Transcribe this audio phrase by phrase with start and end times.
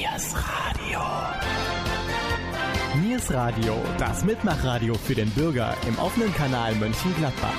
[0.00, 1.00] Niers Radio.
[3.02, 7.52] Niers Radio, das Mitmachradio für den Bürger im offenen Kanal Mönchengladbach.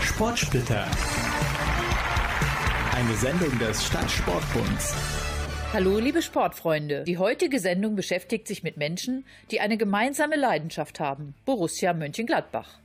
[0.00, 0.84] Sportsplitter.
[2.92, 4.96] Eine Sendung des Stadtsportbunds.
[5.72, 7.04] Hallo, liebe Sportfreunde.
[7.04, 12.80] Die heutige Sendung beschäftigt sich mit Menschen, die eine gemeinsame Leidenschaft haben: Borussia Mönchengladbach.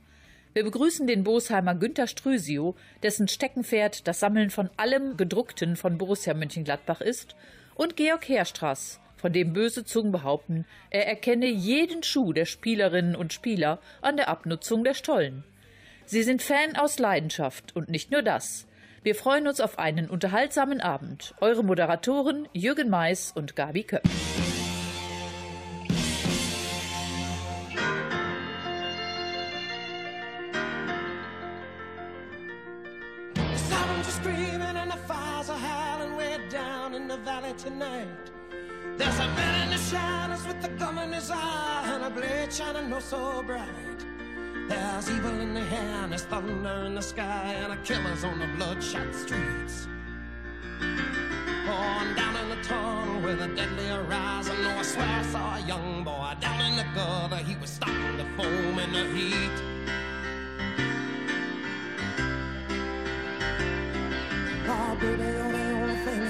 [0.52, 2.74] Wir begrüßen den Bosheimer Günter Strüsio,
[3.04, 7.36] dessen Steckenpferd das Sammeln von allem Gedruckten von Borussia Mönchengladbach ist,
[7.76, 13.32] und Georg Herstraß, von dem böse Zungen behaupten, er erkenne jeden Schuh der Spielerinnen und
[13.32, 15.44] Spieler an der Abnutzung der Stollen.
[16.04, 18.66] Sie sind Fan aus Leidenschaft und nicht nur das.
[19.02, 21.34] Wir freuen uns auf einen unterhaltsamen Abend.
[21.40, 24.02] Eure Moderatoren Jürgen Mais und Gabi Köpp.
[37.58, 38.30] Tonight.
[38.96, 42.52] There's a man in the shadows with a gun in his eye and a blade
[42.52, 44.00] shining no so bright.
[44.68, 48.38] There's evil in the air and there's thunder in the sky and a killer's on
[48.38, 49.88] the bloodshot streets.
[50.80, 54.56] Oh, down in the tunnel with a deadly horizon.
[54.60, 57.36] Oh, I swear I saw a young boy down in the gutter.
[57.36, 59.56] He was starting to foam in the heat.
[64.68, 66.29] Oh, baby, you're the only thing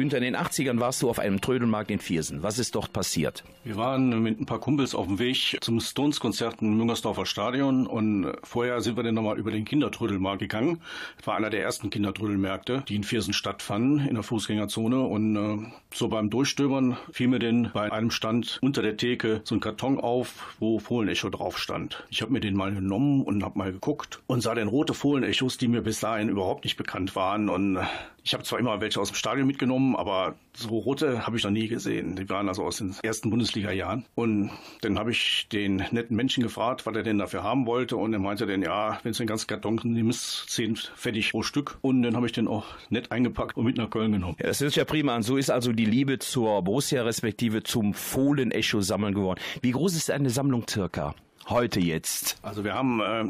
[0.00, 2.42] Günther, in den 80ern warst du auf einem Trödelmarkt in Viersen.
[2.42, 3.44] Was ist dort passiert?
[3.64, 8.32] Wir waren mit ein paar Kumpels auf dem Weg zum Stones-Konzert im Müngersdorfer Stadion und
[8.42, 10.80] vorher sind wir dann nochmal über den Kindertrödelmarkt gegangen.
[11.18, 15.02] Das war einer der ersten Kindertrödelmärkte, die in Viersen stattfanden, in der Fußgängerzone.
[15.02, 19.54] Und äh, so beim Durchstöbern fiel mir denn bei einem Stand unter der Theke so
[19.54, 22.04] ein Karton auf, wo Fohlenecho drauf stand.
[22.08, 25.58] Ich habe mir den mal genommen und habe mal geguckt und sah dann rote Fohlenechos,
[25.58, 27.50] die mir bis dahin überhaupt nicht bekannt waren.
[27.50, 27.82] Und äh,
[28.22, 31.50] ich habe zwar immer welche aus dem Stadion mitgenommen, aber so rote habe ich noch
[31.50, 32.16] nie gesehen.
[32.16, 34.04] Die waren also aus den ersten Bundesliga-Jahren.
[34.14, 34.50] Und
[34.82, 37.96] dann habe ich den netten Menschen gefragt, was er denn dafür haben wollte.
[37.96, 41.78] Und er meinte dann, ja, wenn du den ganzen Karton nimmst, zehn fertig pro Stück.
[41.82, 44.36] Und dann habe ich den auch nett eingepackt und mit nach Köln genommen.
[44.40, 45.22] Ja, das hört sich ja prima an.
[45.22, 49.40] So ist also die Liebe zur Borussia respektive zum Fohlen-Echo-Sammeln geworden.
[49.62, 51.14] Wie groß ist eine Sammlung circa?
[51.50, 52.38] Heute jetzt.
[52.42, 53.24] Also wir haben äh,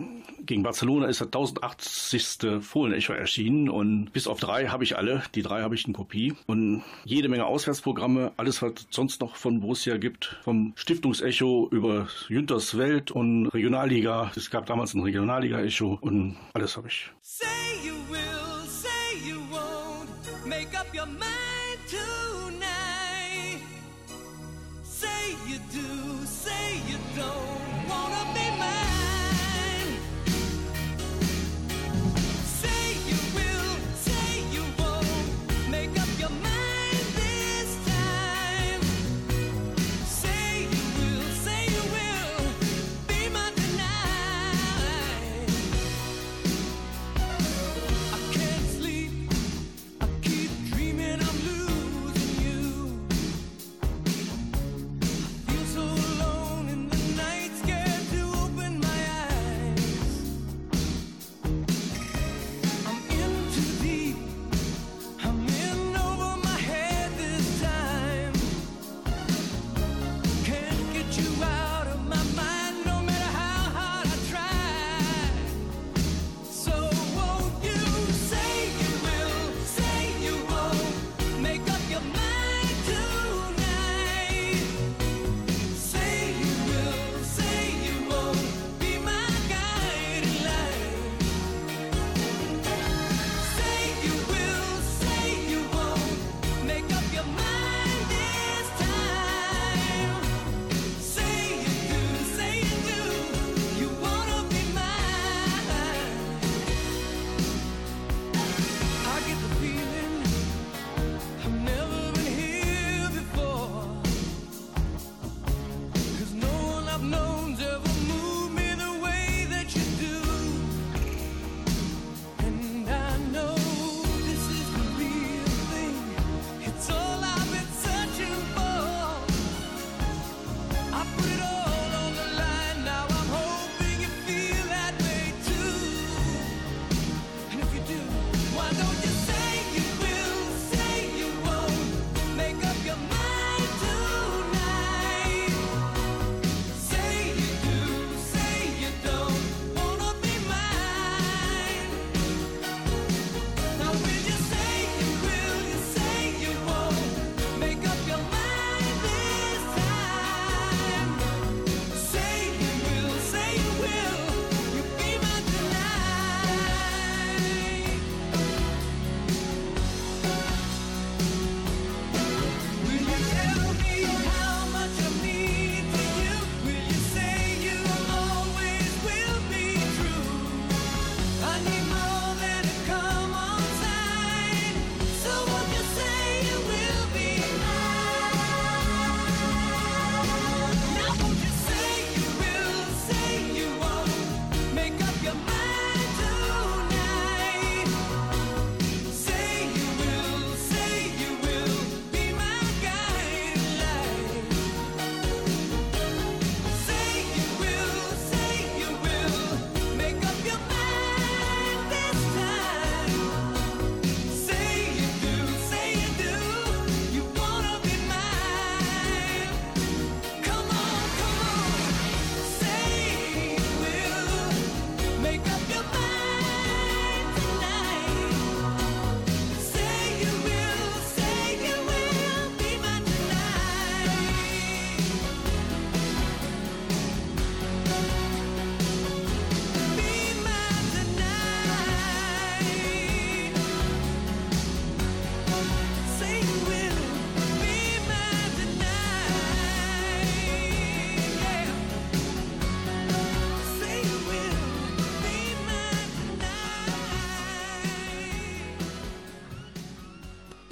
[0.44, 2.62] gegen Barcelona ist der 1080.
[2.62, 5.22] Fohlenecho erschienen und bis auf drei habe ich alle.
[5.34, 9.61] Die drei habe ich in Kopie und jede Menge Auswärtsprogramme, alles was sonst noch von
[9.61, 14.31] Borussia gibt, vom Stiftungsecho über Jünters Welt und Regionalliga.
[14.37, 17.11] Es gab damals ein Regionalliga-Echo und alles habe ich.
[17.23, 17.46] Say
[17.82, 18.50] you will,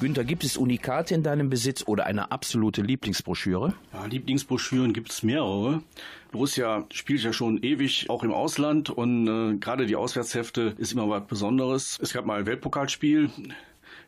[0.08, 3.74] Günther, gibt es Unikate in deinem Besitz oder eine absolute Lieblingsbroschüre?
[3.92, 5.82] Ja, Lieblingsbroschüren gibt es mehrere.
[6.32, 11.10] Borussia spielt ja schon ewig auch im Ausland und äh, gerade die Auswärtshefte ist immer
[11.10, 11.98] was Besonderes.
[12.00, 13.28] Es gab mal ein Weltpokalspiel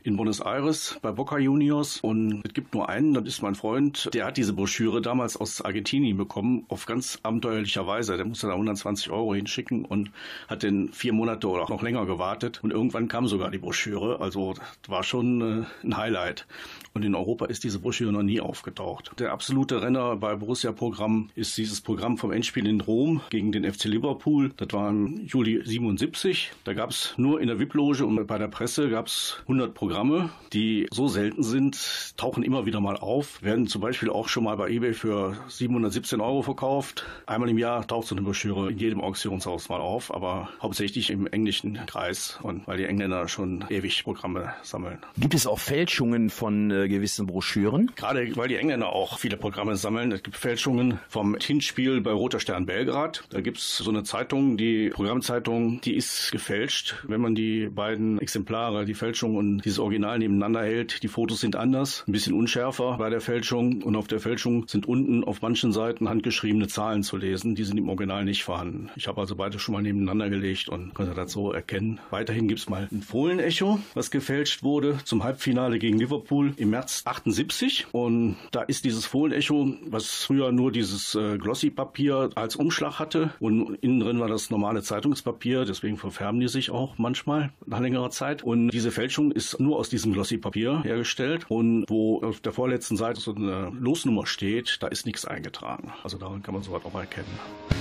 [0.02, 4.09] in Buenos Aires bei Boca Juniors und es gibt nur einen, das ist mein Freund,
[4.14, 8.16] der hat diese Broschüre damals aus Argentinien bekommen, auf ganz abenteuerlicher Weise.
[8.16, 10.11] Der musste da 120 Euro hinschicken und
[10.49, 14.21] hat den vier Monate oder auch noch länger gewartet und irgendwann kam sogar die Broschüre.
[14.21, 16.47] Also das war schon äh, ein Highlight.
[16.93, 19.13] Und in Europa ist diese Broschüre noch nie aufgetaucht.
[19.19, 23.85] Der absolute Renner bei Borussia-Programm ist dieses Programm vom Endspiel in Rom gegen den FC
[23.85, 24.51] Liverpool.
[24.57, 26.53] Das war im Juli 77.
[26.65, 30.31] Da gab es nur in der VIP-Loge und bei der Presse gab es 100 Programme,
[30.53, 34.57] die so selten sind, tauchen immer wieder mal auf, werden zum Beispiel auch schon mal
[34.57, 37.07] bei eBay für 717 Euro verkauft.
[37.27, 41.27] Einmal im Jahr taucht so eine Broschüre in jedem Auktionshaus mal auf, aber hauptsächlich im
[41.29, 44.99] englischen Kreis und weil die Engländer schon ewig Programme sammeln.
[45.19, 47.91] Gibt es auch Fälschungen von äh, gewissen Broschüren?
[47.97, 50.13] Gerade weil die Engländer auch viele Programme sammeln.
[50.13, 53.25] Es gibt Fälschungen vom Hinspiel bei Roter Stern Belgrad.
[53.31, 56.97] Da gibt es so eine Zeitung, die Programmzeitung, die ist gefälscht.
[57.07, 61.57] Wenn man die beiden Exemplare, die Fälschung und dieses Original nebeneinander hält, die Fotos sind
[61.57, 63.83] anders, ein bisschen unschärfer bei der Fälschung.
[63.83, 67.55] Und auf der Fälschung sind unten auf manchen Seiten handgeschriebene Zahlen zu lesen.
[67.55, 68.91] Die sind im Original nicht vorhanden.
[68.97, 72.01] Ich habe also beide schon mal nebeneinander gelegt und konnte das so erkennen.
[72.11, 77.03] Weiterhin gibt es mal ein Fohlen-Echo, was gefälscht wurde zum Halbfinale gegen Liverpool im März
[77.05, 77.89] 78.
[77.93, 83.77] Und da ist dieses Fohlen-Echo, was früher nur dieses äh, Glossy-Papier als Umschlag hatte und
[83.77, 88.43] innen drin war das normale Zeitungspapier, deswegen verfärben die sich auch manchmal nach längerer Zeit.
[88.43, 93.21] Und diese Fälschung ist nur aus diesem Glossy-Papier hergestellt und wo auf der vorletzten Seite
[93.21, 95.93] so eine Losnummer steht, da ist nichts eingetragen.
[96.03, 97.80] Also daran kann man sowas auch erkennen.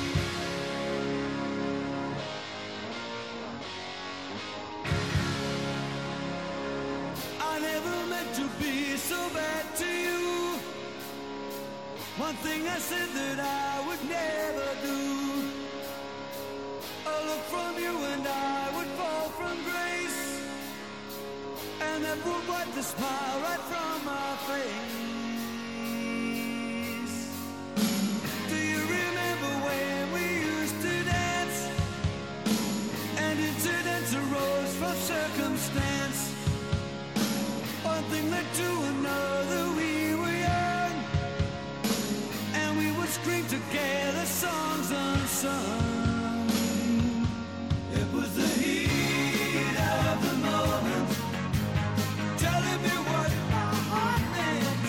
[12.80, 15.00] Said that I would never do.
[17.06, 20.42] A look from you and I would fall from grace.
[21.82, 24.96] And that would wipe the smile right from my face.
[28.50, 30.26] Do you remember when we
[30.58, 31.58] used to dance?
[33.18, 36.20] And incidents arose from circumstance.
[37.84, 39.69] One thing led to another,
[43.10, 46.48] scream together songs unsung.
[47.92, 51.10] It was the heat of the moment.
[52.38, 54.84] Telling me what my heart meant.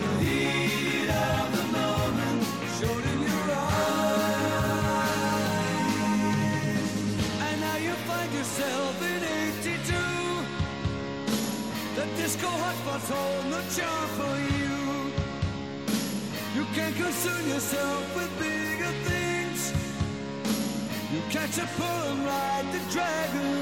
[0.00, 2.40] The heat of the moment
[2.76, 5.00] showed in your eyes.
[7.46, 9.20] And now you find yourself in
[9.64, 9.96] 82.
[11.96, 14.49] The disco hotspots hold no charm for you.
[16.70, 19.72] You can concern yourself with bigger things.
[21.12, 23.59] You catch a pull and ride the dragon's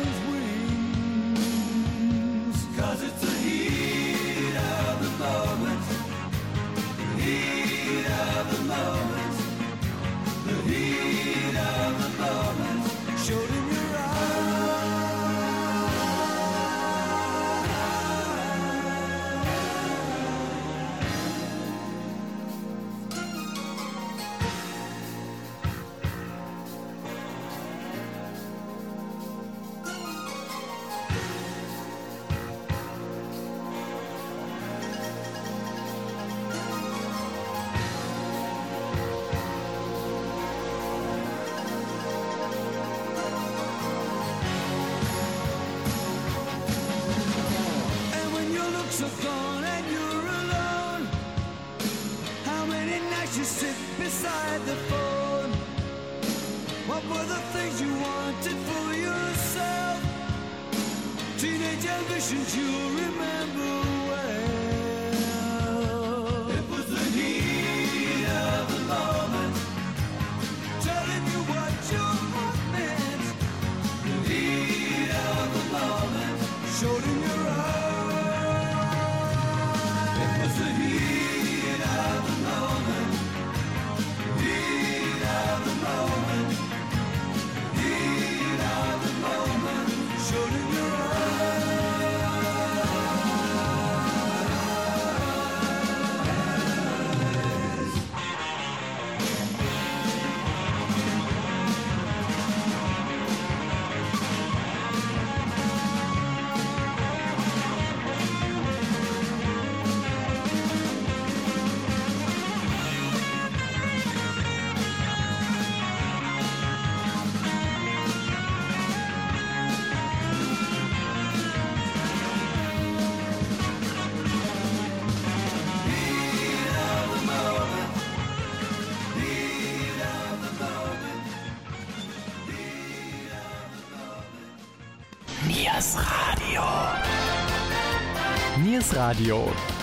[138.92, 139.77] Radio.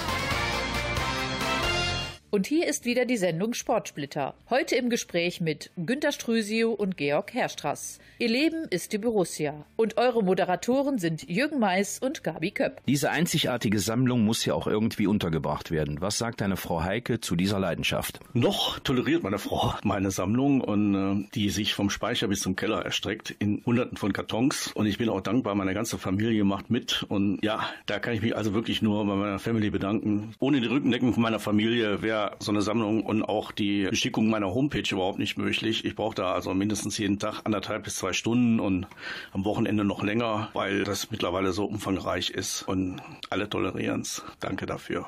[2.35, 4.33] Und hier ist wieder die Sendung Sportsplitter.
[4.49, 7.97] Heute im Gespräch mit Günter Strüsio und Georg Herstrass.
[8.19, 9.65] Ihr Leben ist die Borussia.
[9.77, 12.81] Und eure Moderatoren sind Jürgen Mais und Gabi Köpp.
[12.87, 16.01] Diese einzigartige Sammlung muss ja auch irgendwie untergebracht werden.
[16.01, 18.19] Was sagt deine Frau Heike zu dieser Leidenschaft?
[18.33, 22.83] Noch toleriert meine Frau meine Sammlung und äh, die sich vom Speicher bis zum Keller
[22.83, 24.73] erstreckt in hunderten von Kartons.
[24.73, 27.05] Und ich bin auch dankbar, meine ganze Familie macht mit.
[27.07, 30.33] Und ja, da kann ich mich also wirklich nur bei meiner Family bedanken.
[30.39, 34.53] Ohne die Rückendeckung von meiner Familie wäre so eine Sammlung und auch die Beschickung meiner
[34.53, 35.85] Homepage überhaupt nicht möglich.
[35.85, 38.87] Ich brauche da also mindestens jeden Tag anderthalb bis zwei Stunden und
[39.33, 44.23] am Wochenende noch länger, weil das mittlerweile so umfangreich ist und alle tolerieren es.
[44.39, 45.07] Danke dafür.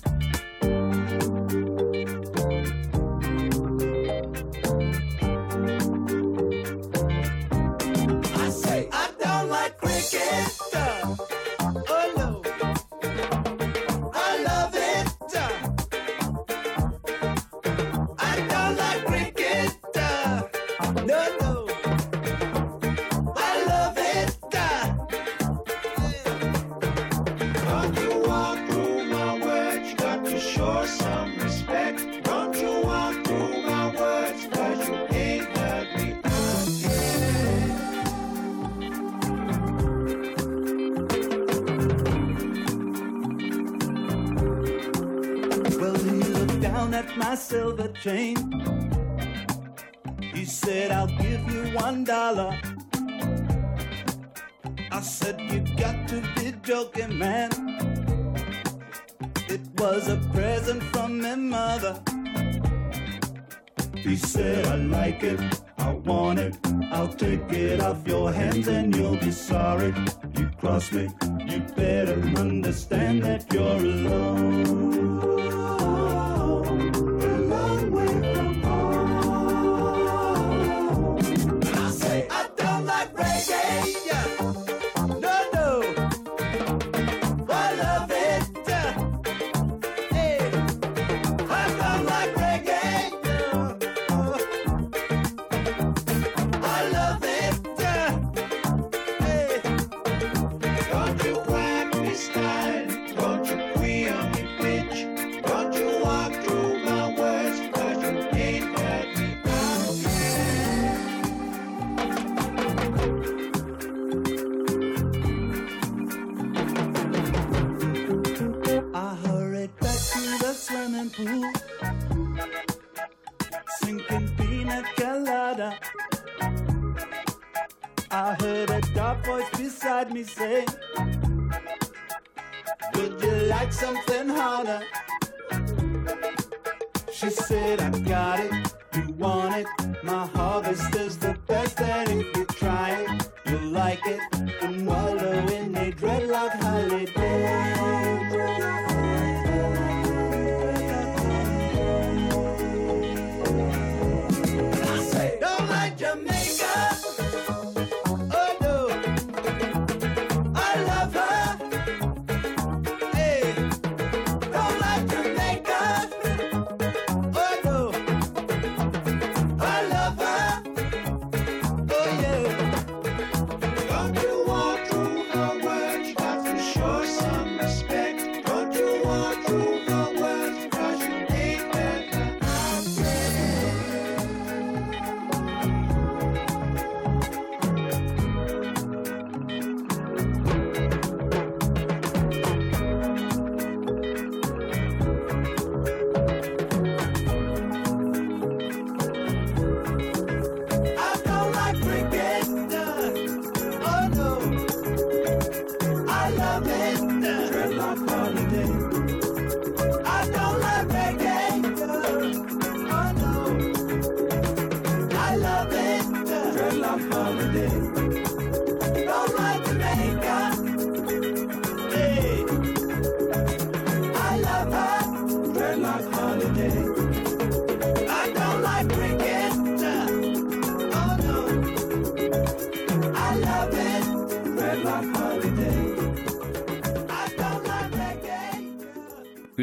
[65.23, 66.57] It, I want it.
[66.91, 69.93] I'll take it off your hands and you'll be sorry.
[70.37, 71.09] You cross me,
[71.45, 74.20] you better understand that you're alone.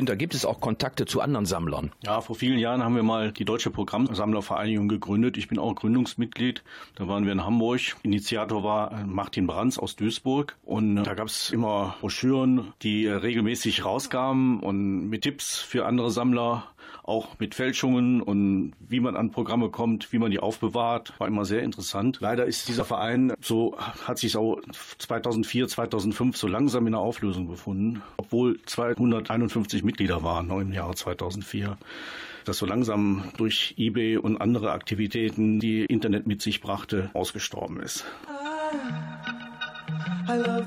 [0.09, 1.93] Günther, gibt es auch Kontakte zu anderen Sammlern?
[2.03, 5.37] Ja, vor vielen Jahren haben wir mal die Deutsche Programmsammlervereinigung gegründet.
[5.37, 6.63] Ich bin auch Gründungsmitglied.
[6.95, 7.81] Da waren wir in Hamburg.
[8.03, 10.57] Initiator war äh, Martin Brands aus Duisburg.
[10.65, 15.85] Und äh, da gab es immer Broschüren, die äh, regelmäßig rauskamen und mit Tipps für
[15.85, 16.65] andere Sammler
[17.09, 21.45] auch mit Fälschungen und wie man an Programme kommt, wie man die aufbewahrt, war immer
[21.45, 22.19] sehr interessant.
[22.21, 24.61] Leider ist dieser Verein, so hat sich auch
[24.99, 31.79] 2004, 2005 so langsam in der Auflösung befunden, obwohl 251 Mitglieder waren im Jahre 2004
[32.45, 38.07] das so langsam durch eBay und andere Aktivitäten, die Internet mit sich brachte, ausgestorben ist.
[40.31, 40.67] I love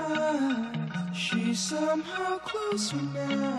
[1.13, 3.58] she's somehow closer now.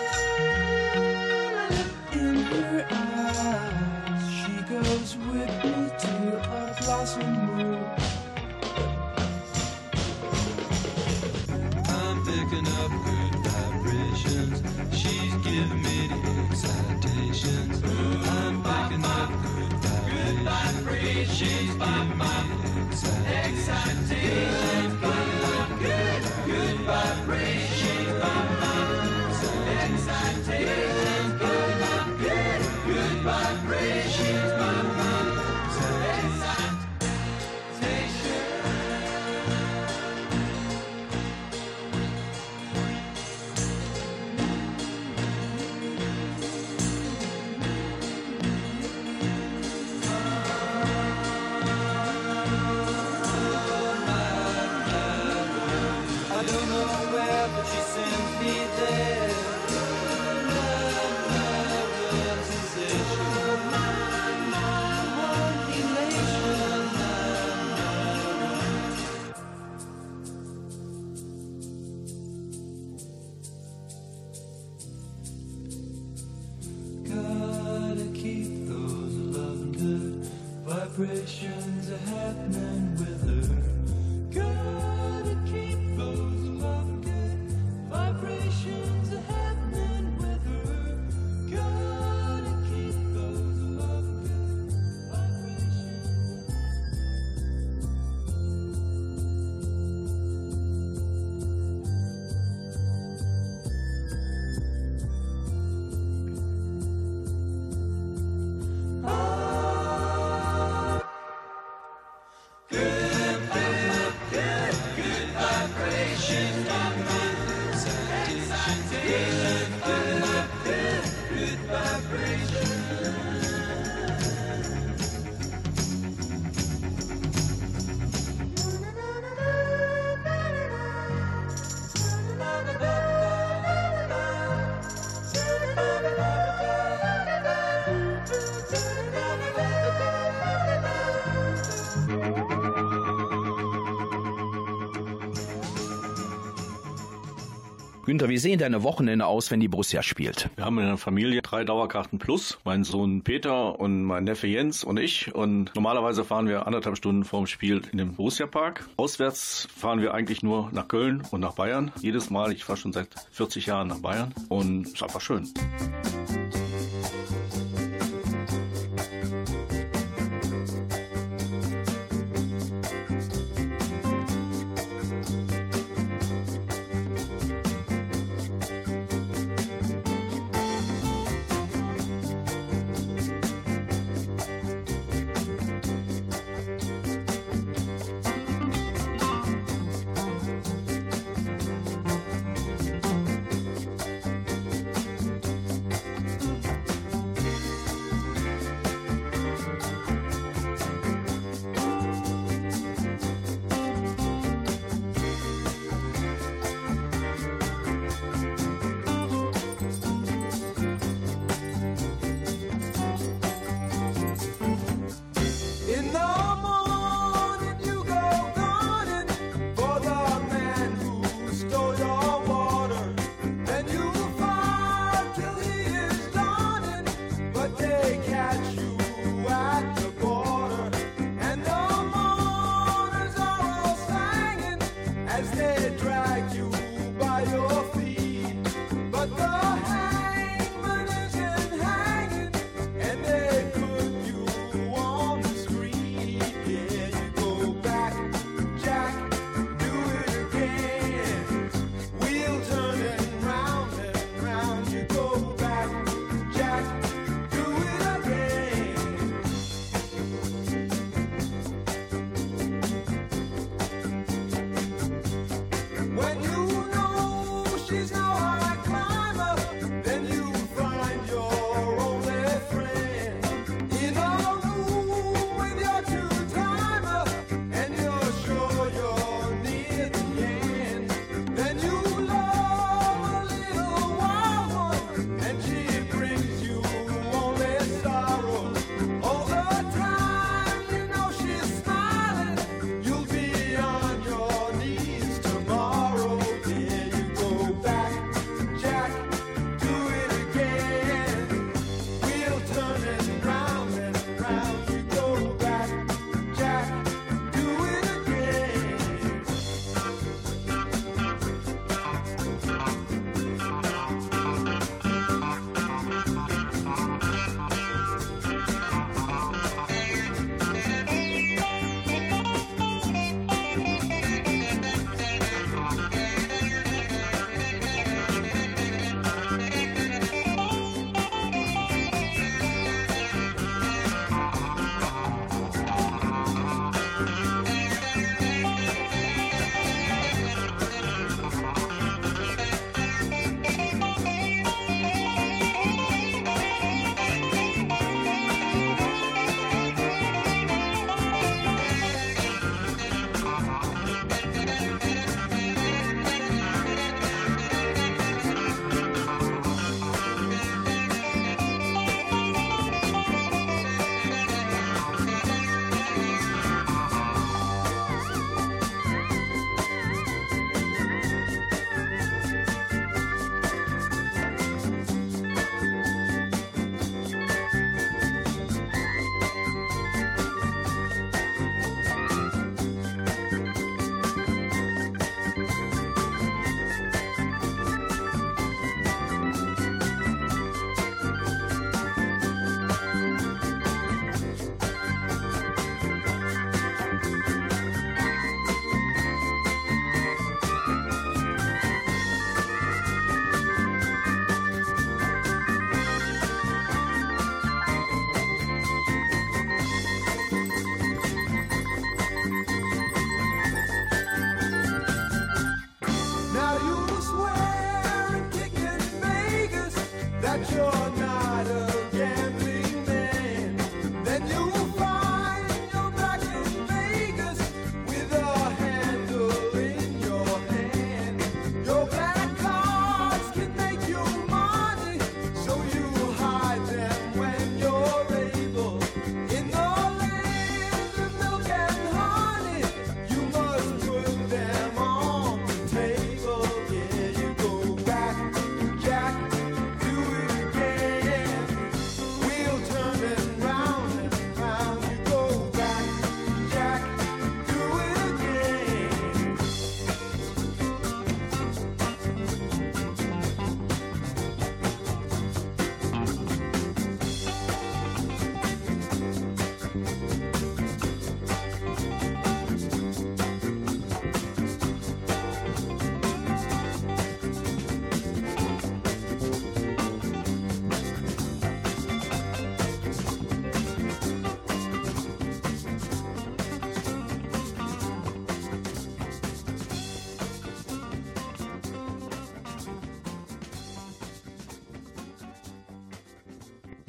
[148.11, 150.49] Günther, wie sehen deine Wochenende aus, wenn die Borussia spielt?
[150.57, 152.57] Wir haben in der Familie drei Dauerkarten plus.
[152.65, 155.33] Mein Sohn Peter und mein Neffe Jens und ich.
[155.33, 158.85] Und normalerweise fahren wir anderthalb Stunden vorm Spiel in den Borussia Park.
[158.97, 161.93] Auswärts fahren wir eigentlich nur nach Köln und nach Bayern.
[162.01, 164.33] Jedes Mal, ich fahre schon seit 40 Jahren nach Bayern.
[164.49, 165.47] Und es ist einfach schön.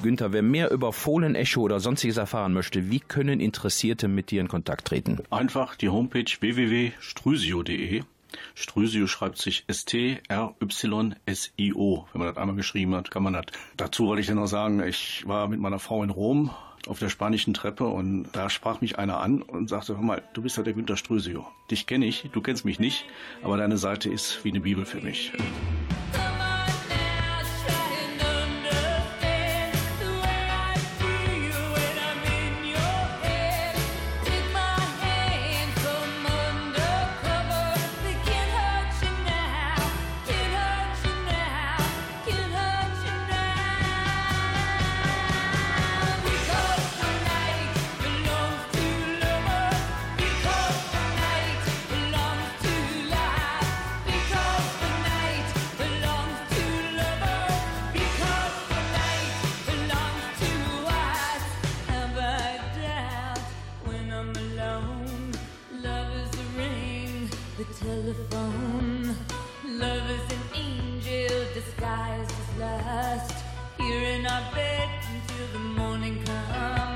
[0.03, 4.41] Günther, wer mehr über Fohlen Echo oder sonstiges erfahren möchte, wie können Interessierte mit dir
[4.41, 5.17] in Kontakt treten?
[5.31, 8.03] Einfach die Homepage www.strysio.de.
[8.55, 10.15] Strysio schreibt sich S-T-R-Y-S-I-O.
[12.11, 13.45] Wenn man das einmal geschrieben hat, kann man das.
[13.77, 16.51] Dazu wollte ich dann noch sagen, ich war mit meiner Frau in Rom
[16.87, 20.41] auf der spanischen Treppe und da sprach mich einer an und sagte, hör mal, du
[20.41, 21.47] bist doch der Günter Strösio.
[21.71, 23.05] Dich kenne ich, du kennst mich nicht,
[23.41, 25.31] aber deine Seite ist wie eine Bibel für mich.
[67.93, 69.15] Telephone.
[69.67, 73.35] Love is an angel disguised as lust.
[73.77, 76.92] Here in our bed until the morning comes.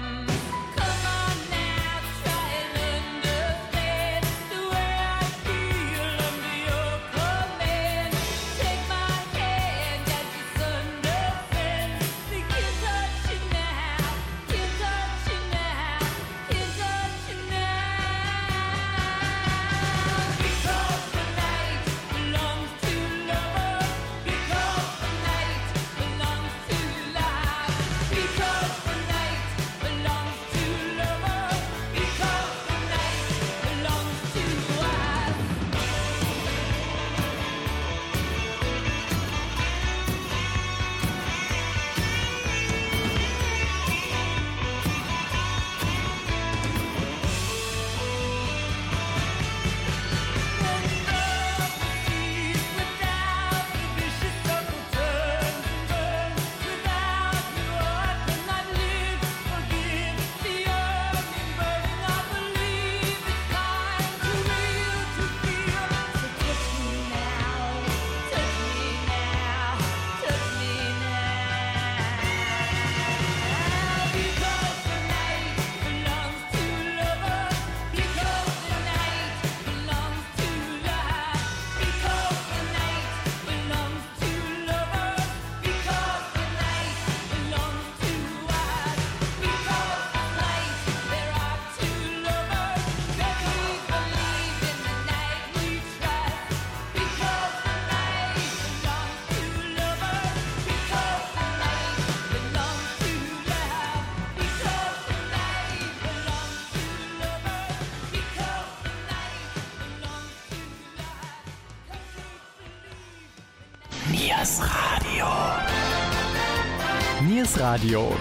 [117.48, 118.15] Niers Radio.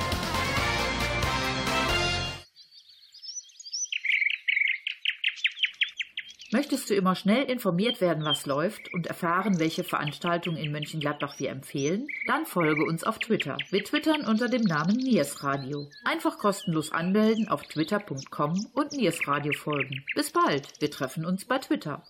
[6.53, 11.51] Möchtest du immer schnell informiert werden, was läuft und erfahren, welche Veranstaltungen in Mönchengladbach wir
[11.51, 12.07] empfehlen?
[12.29, 13.59] Dann folge uns auf Twitter.
[13.71, 15.89] Wir twittern unter dem Namen Niers Radio.
[16.05, 20.05] Einfach kostenlos anmelden auf twitter.com und Niers Radio folgen.
[20.15, 22.05] Bis bald, wir treffen uns bei Twitter.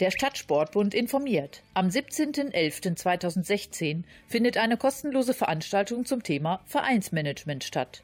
[0.00, 1.62] Der Stadtsportbund informiert.
[1.72, 8.02] Am 17.11.2016 findet eine kostenlose Veranstaltung zum Thema Vereinsmanagement statt.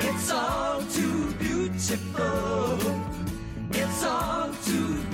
[0.00, 2.90] It's all too beautiful.
[3.72, 5.06] It's all too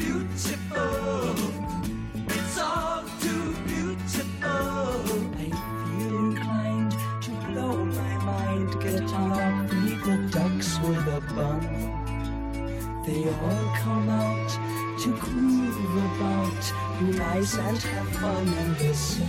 [13.43, 14.51] all come out
[14.99, 19.27] to groove about, be nice and have fun and listen.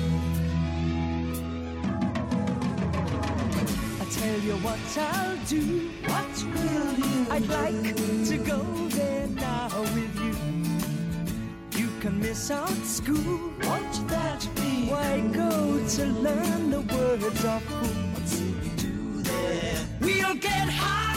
[4.02, 5.90] I tell you what I'll do.
[6.06, 7.96] What will you I'd like
[8.28, 11.82] to go there now with you.
[11.82, 13.54] You can miss out school.
[13.64, 14.88] Won't that be?
[14.90, 17.88] Why go to learn the words of who?
[18.14, 19.88] What's we do there?
[20.02, 21.13] We'll get high.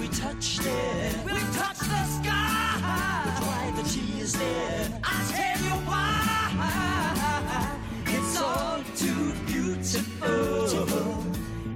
[0.00, 1.12] We touch there?
[1.24, 2.78] We'll touch the sky.
[3.46, 5.00] Why the tea is there?
[5.04, 6.08] I'll tell you why.
[8.06, 10.66] It's all too beautiful.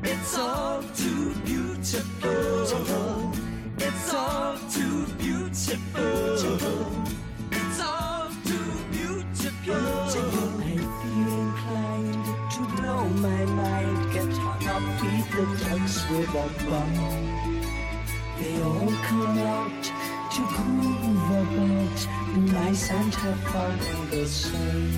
[0.03, 3.33] It's all too beautiful.
[3.79, 6.96] It's all too beautiful.
[16.11, 16.93] With a bum.
[18.39, 19.85] They all come out
[20.35, 21.99] to groove about,
[22.53, 24.93] nice and have fun in the sun.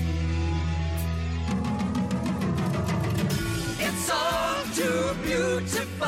[3.79, 5.98] It's all too beautiful.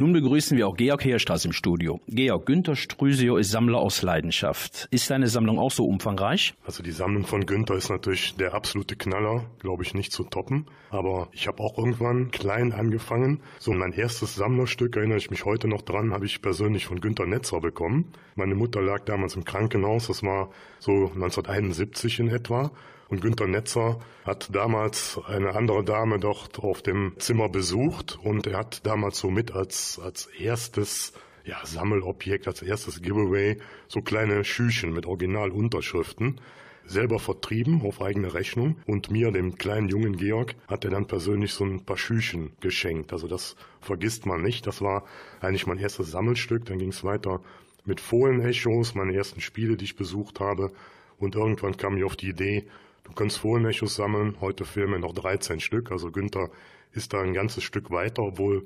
[0.00, 2.00] Nun begrüßen wir auch Georg Heerstraß im Studio.
[2.06, 4.86] Georg, Günther Strüsio ist Sammler aus Leidenschaft.
[4.92, 6.54] Ist deine Sammlung auch so umfangreich?
[6.64, 10.66] Also die Sammlung von Günther ist natürlich der absolute Knaller, glaube ich, nicht zu toppen.
[10.90, 13.40] Aber ich habe auch irgendwann klein angefangen.
[13.58, 17.26] So mein erstes Sammlerstück, erinnere ich mich heute noch dran, habe ich persönlich von Günther
[17.26, 18.12] Netzer bekommen.
[18.36, 22.70] Meine Mutter lag damals im Krankenhaus, das war so 1971 in etwa.
[23.08, 28.58] Und Günther Netzer hat damals eine andere Dame dort auf dem Zimmer besucht und er
[28.58, 33.56] hat damals so mit als, als erstes ja, Sammelobjekt, als erstes Giveaway
[33.86, 36.40] so kleine Schüchen mit Originalunterschriften
[36.88, 41.52] selber vertrieben auf eigene Rechnung und mir, dem kleinen jungen Georg, hat er dann persönlich
[41.52, 43.12] so ein paar Schüchen geschenkt.
[43.12, 44.66] Also das vergisst man nicht.
[44.66, 45.04] Das war
[45.40, 46.64] eigentlich mein erstes Sammelstück.
[46.64, 47.42] Dann ging es weiter
[47.84, 50.72] mit Fohlenechos, meine ersten Spiele, die ich besucht habe.
[51.18, 52.66] Und irgendwann kam ich auf die Idee,
[53.08, 54.36] du kannst Fohlenechos sammeln.
[54.40, 55.90] Heute fehlen mir noch 13 Stück.
[55.90, 56.50] Also Günther
[56.92, 58.64] ist da ein ganzes Stück weiter, obwohl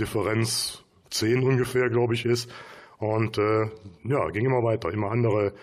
[0.00, 2.50] Differenz 10 ungefähr, glaube ich, ist.
[2.98, 3.70] Und äh,
[4.04, 5.54] ja, ging immer weiter, immer andere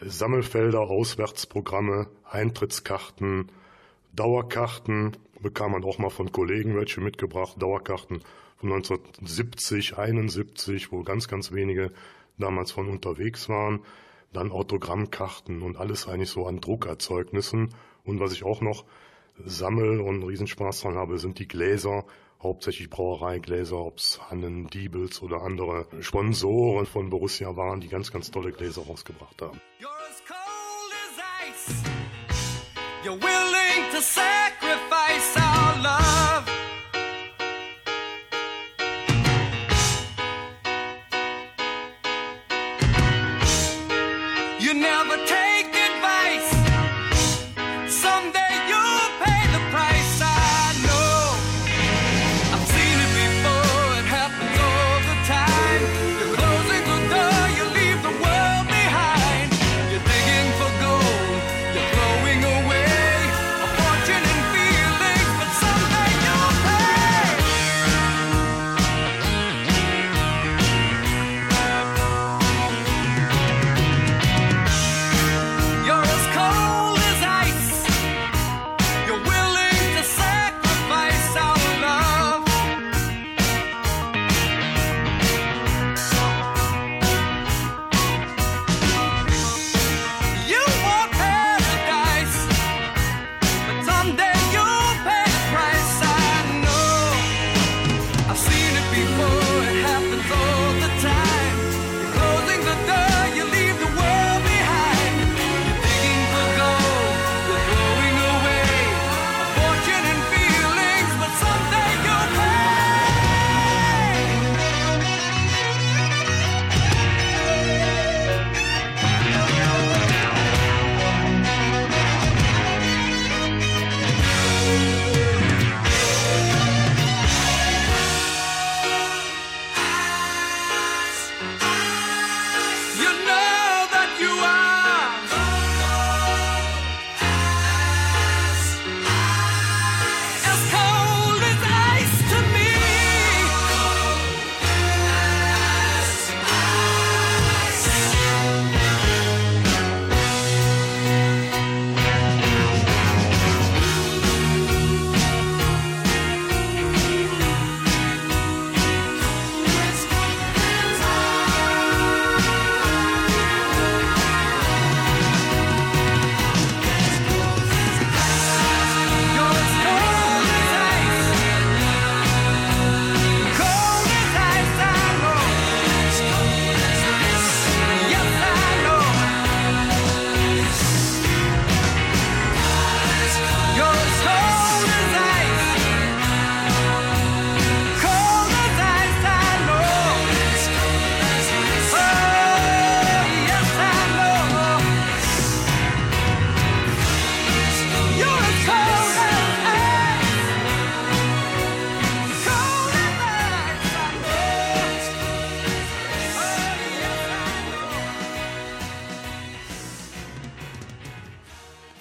[0.00, 3.50] Sammelfelder, Auswärtsprogramme, Eintrittskarten,
[4.14, 8.22] Dauerkarten, bekam man auch mal von Kollegen welche mitgebracht, Dauerkarten
[8.58, 11.92] von 1970, 71, wo ganz, ganz wenige
[12.38, 13.80] damals von unterwegs waren,
[14.32, 17.74] dann Autogrammkarten und alles eigentlich so an Druckerzeugnissen.
[18.04, 18.84] Und was ich auch noch
[19.44, 22.04] sammel und einen Riesenspaß dran habe, sind die Gläser,
[22.42, 28.30] hauptsächlich Brauereigläser, ob es Hannen, Diebels oder andere Sponsoren von Borussia waren, die ganz, ganz
[28.30, 29.60] tolle Gläser rausgebracht haben.
[29.80, 31.18] You're as cold as
[31.48, 31.82] ice.
[33.04, 34.31] You're willing to sacrifice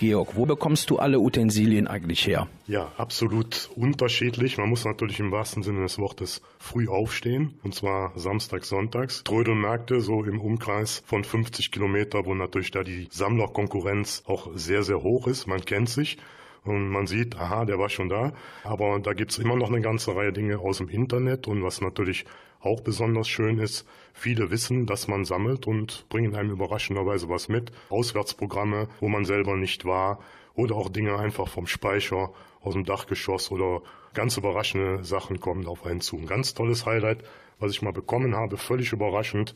[0.02, 2.48] Georg, wo bekommst du alle Utensilien eigentlich her?
[2.66, 4.58] Ja, absolut unterschiedlich.
[4.58, 9.24] Man muss natürlich im wahrsten Sinne des Wortes früh aufstehen, und zwar samstags, sonntags.
[9.24, 15.04] Trödelmärkte so im Umkreis von 50 Kilometer, wo natürlich da die Sammlerkonkurrenz auch sehr, sehr
[15.04, 15.46] hoch ist.
[15.46, 16.18] Man kennt sich.
[16.64, 18.34] Und man sieht, aha, der war schon da.
[18.64, 21.48] Aber da gibt's immer noch eine ganze Reihe Dinge aus dem Internet.
[21.48, 22.26] Und was natürlich
[22.62, 27.72] auch besonders schön ist, viele wissen, dass man sammelt und bringen einem überraschenderweise was mit.
[27.90, 30.20] Auswärtsprogramme, wo man selber nicht war.
[30.54, 32.32] Oder auch Dinge einfach vom Speicher,
[32.62, 33.82] aus dem Dachgeschoss oder
[34.14, 36.18] ganz überraschende Sachen kommen auf einen zu.
[36.18, 37.24] Ein ganz tolles Highlight,
[37.60, 39.56] was ich mal bekommen habe, völlig überraschend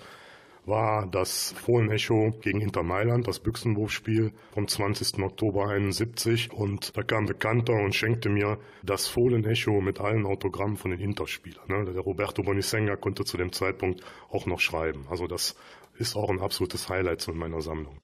[0.68, 5.20] war das Fohlenecho gegen Inter Mailand, das Büchsenwurfspiel vom 20.
[5.24, 6.52] Oktober 71.
[6.52, 11.68] Und da kam Bekannter und schenkte mir das Fohlenecho mit allen Autogrammen von den Interspielern.
[11.68, 11.94] Ne?
[11.94, 15.06] Der Roberto Bonisenga konnte zu dem Zeitpunkt auch noch schreiben.
[15.10, 15.56] Also das
[15.98, 18.00] ist auch ein absolutes Highlight in meiner Sammlung.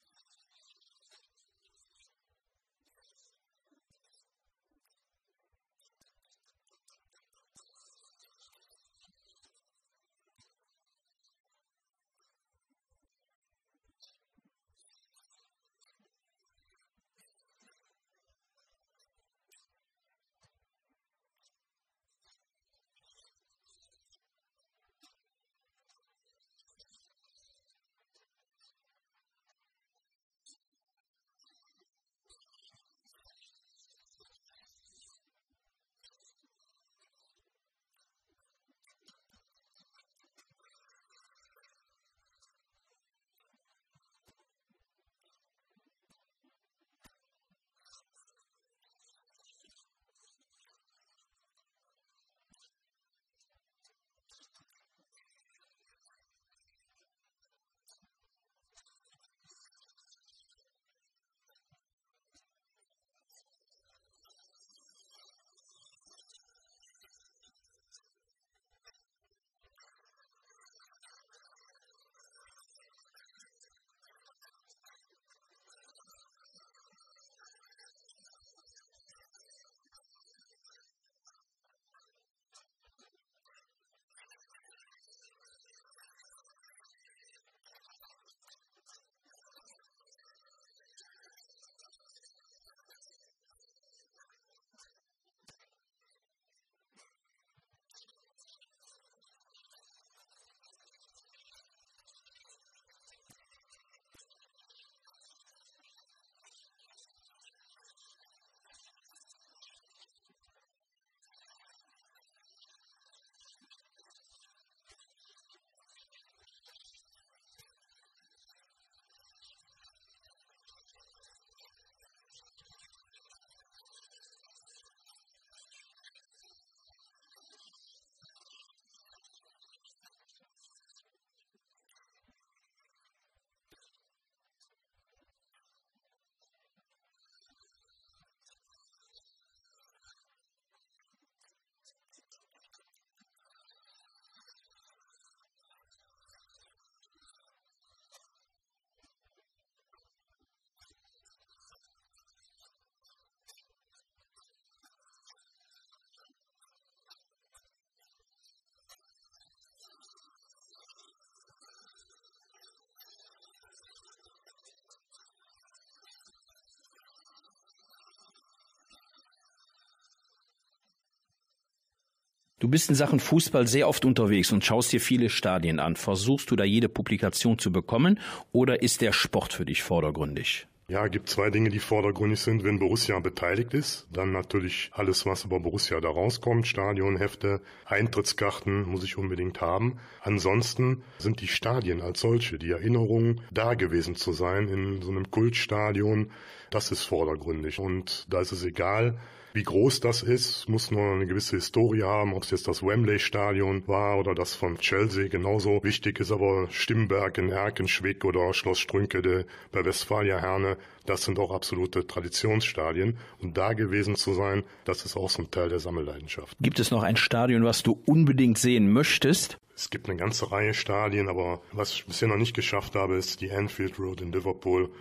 [172.61, 175.95] Du bist in Sachen Fußball sehr oft unterwegs und schaust dir viele Stadien an.
[175.95, 178.19] Versuchst du da jede Publikation zu bekommen
[178.51, 180.67] oder ist der Sport für dich vordergründig?
[180.87, 182.63] Ja, gibt zwei Dinge, die vordergründig sind.
[182.63, 186.67] Wenn Borussia beteiligt ist, dann natürlich alles, was über Borussia da rauskommt.
[186.67, 189.97] Stadionhefte, Eintrittskarten muss ich unbedingt haben.
[190.21, 195.31] Ansonsten sind die Stadien als solche, die Erinnerung, da gewesen zu sein in so einem
[195.31, 196.29] Kultstadion,
[196.69, 197.79] das ist vordergründig.
[197.79, 199.17] Und da ist es egal,
[199.53, 203.87] wie groß das ist, muss nur eine gewisse Historie haben, ob es jetzt das Wembley-Stadion
[203.87, 205.27] war oder das von Chelsea.
[205.27, 210.77] Genauso wichtig ist aber Stimberg in Erkenschwick oder Schloss Strünkede bei Westfalia Herne.
[211.05, 213.17] Das sind auch absolute Traditionsstadien.
[213.39, 216.55] Und da gewesen zu sein, das ist auch so ein Teil der Sammelleidenschaft.
[216.61, 219.57] Gibt es noch ein Stadion, was du unbedingt sehen möchtest?
[219.75, 223.41] Es gibt eine ganze Reihe Stadien, aber was ich bisher noch nicht geschafft habe, ist
[223.41, 224.91] die Anfield Road in Liverpool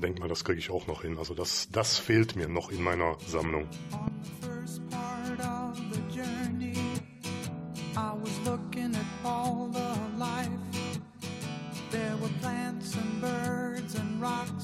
[0.00, 1.18] denke mal, das kriege ich auch noch hin.
[1.18, 3.68] Also das, das fehlt mir noch in meiner Sammlung.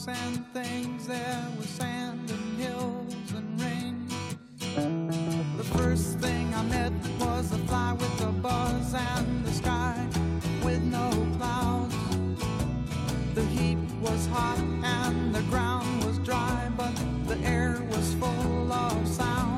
[0.05, 4.09] And things there were sand and hills and rain.
[5.57, 10.09] The first thing I met was a fly with a buzz, and the sky
[10.65, 11.09] with no
[11.39, 11.95] clouds.
[13.35, 16.93] the heat was hot and the ground was dry, but
[17.29, 19.52] the air was full of sound.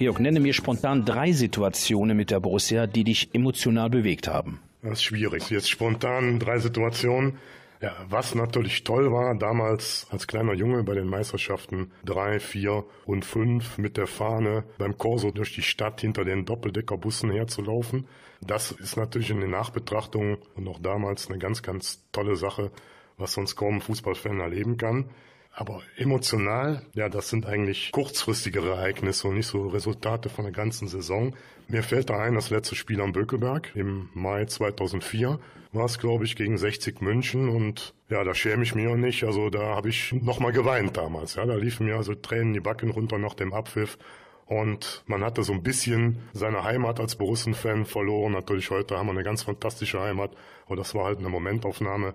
[0.00, 4.58] Georg, nenne mir spontan drei Situationen mit der Borussia, die dich emotional bewegt haben.
[4.80, 5.50] Das ist schwierig.
[5.50, 7.36] Jetzt spontan drei Situationen.
[7.82, 13.26] Ja, was natürlich toll war, damals als kleiner Junge bei den Meisterschaften drei, vier und
[13.26, 18.08] fünf mit der Fahne beim Corso durch die Stadt hinter den Doppeldeckerbussen herzulaufen.
[18.40, 22.70] Das ist natürlich in den Nachbetrachtungen und auch damals eine ganz, ganz tolle Sache,
[23.18, 25.10] was sonst kaum ein Fußballfan erleben kann.
[25.52, 30.88] Aber emotional, ja, das sind eigentlich kurzfristigere Ereignisse und nicht so Resultate von der ganzen
[30.88, 31.34] Saison.
[31.68, 35.38] Mir fällt da ein, das letzte Spiel am Bökelberg im Mai 2004
[35.72, 39.24] war es, glaube ich, gegen 60 München und ja, da schäme ich mich auch nicht.
[39.24, 41.36] Also da habe ich nochmal geweint damals.
[41.36, 43.98] Ja, da liefen mir also Tränen die Backen runter nach dem Abpfiff.
[44.46, 48.32] Und man hatte so ein bisschen seine Heimat als Borussen-Fan verloren.
[48.32, 50.32] Natürlich heute haben wir eine ganz fantastische Heimat.
[50.66, 52.14] Aber das war halt eine Momentaufnahme.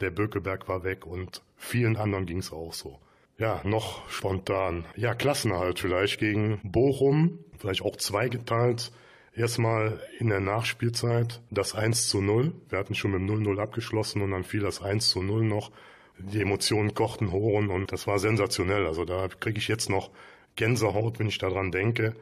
[0.00, 2.98] Der Bökelberg war weg und vielen anderen ging es auch so.
[3.38, 4.84] Ja, noch spontan.
[4.96, 8.92] Ja, Klassenerhalt vielleicht gegen Bochum, vielleicht auch zweigeteilt.
[9.34, 12.52] Erstmal in der Nachspielzeit das 1 zu 0.
[12.68, 15.72] Wir hatten schon mit 0-0 abgeschlossen und dann fiel das 1 zu 0 noch.
[16.18, 18.86] Die Emotionen kochten hoch und das war sensationell.
[18.86, 20.10] Also da kriege ich jetzt noch
[20.54, 22.14] Gänsehaut, wenn ich daran denke.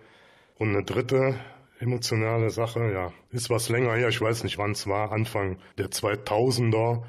[0.57, 1.39] Und eine dritte
[1.79, 4.09] emotionale Sache, ja, ist was länger her.
[4.09, 7.03] Ich weiß nicht, wann es war, Anfang der 2000er.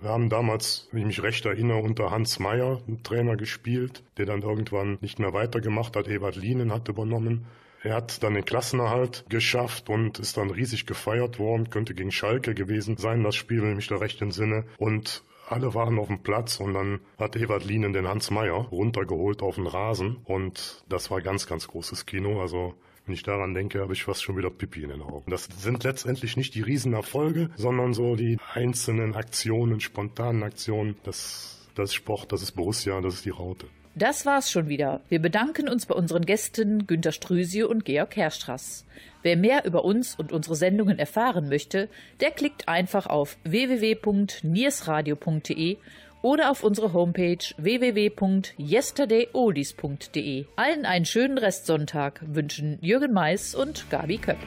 [0.00, 4.26] Wir haben damals, wenn ich mich recht erinnere, unter Hans Meyer, einen Trainer gespielt, der
[4.26, 6.08] dann irgendwann nicht mehr weitergemacht hat.
[6.08, 7.46] Ebert Lienen hat übernommen.
[7.82, 11.70] Er hat dann den Klassenerhalt geschafft und ist dann riesig gefeiert worden.
[11.70, 14.64] Könnte gegen Schalke gewesen sein, das Spiel, wenn ich mich da recht entsinne.
[14.78, 19.42] Und alle waren auf dem Platz und dann hat Ebert Lienen den Hans Meyer runtergeholt
[19.42, 20.18] auf den Rasen.
[20.24, 22.40] Und das war ganz, ganz großes Kino.
[22.40, 22.74] Also
[23.10, 25.32] wenn ich daran denke, habe ich fast schon wieder Pipi in den Augen.
[25.32, 30.94] Das sind letztendlich nicht die Riesenerfolge, sondern so die einzelnen Aktionen, spontanen Aktionen.
[31.02, 33.66] Das, das ist Sport, das ist Borussia, das ist die Raute.
[33.96, 35.00] Das war's schon wieder.
[35.08, 38.86] Wir bedanken uns bei unseren Gästen Günter Strüsio und Georg Herstraß.
[39.22, 41.88] Wer mehr über uns und unsere Sendungen erfahren möchte,
[42.20, 45.78] der klickt einfach auf www.niersradio.de
[46.22, 50.44] oder auf unsere Homepage www.yesterdayoldies.de.
[50.56, 54.38] Allen einen schönen Restsonntag wünschen Jürgen Mais und Gabi Köpp.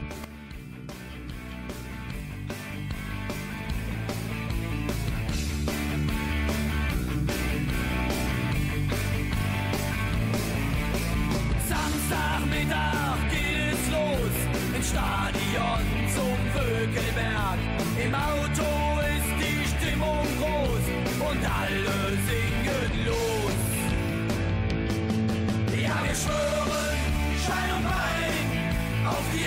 [11.68, 14.34] Samstagmittag geht es los
[14.76, 15.43] im Stadion
[26.14, 26.98] wir schwören,
[27.44, 29.43] Schein und Bein auf die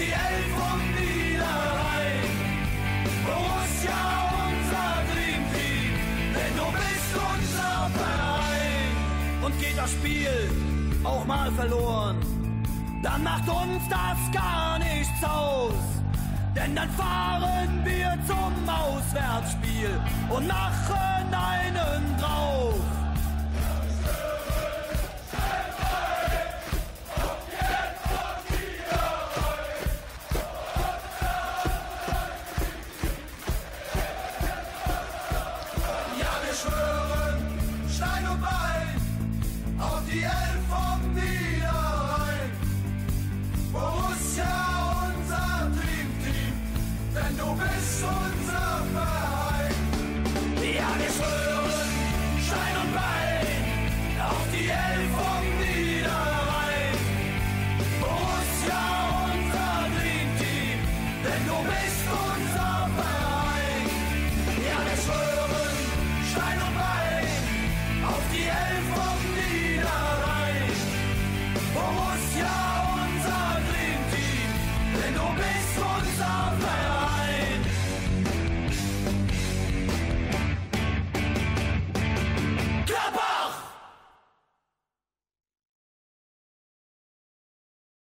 [0.00, 2.20] die Elf vom Niederrhein.
[3.26, 4.02] Borussia,
[4.46, 5.92] unser Dreamteam,
[6.36, 8.92] denn du bist unser Verein.
[9.44, 10.50] Und geht das Spiel
[11.04, 12.16] auch mal verloren,
[13.02, 15.74] dann macht uns das gar nichts aus.
[16.56, 19.92] Denn dann fahren wir zum Auswärtsspiel
[20.28, 22.74] und machen einen drauf.